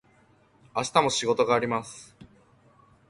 [0.75, 2.15] 明日も仕事があります。